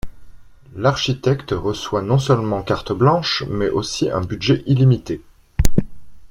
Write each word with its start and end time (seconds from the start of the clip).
L'architecte 0.73 1.51
reçoit 1.53 2.01
non 2.01 2.17
seulement 2.17 2.63
carte 2.63 2.91
blanche, 2.91 3.43
mais 3.51 3.69
aussi 3.69 4.09
un 4.09 4.21
budget 4.21 4.63
illimité. 4.65 5.21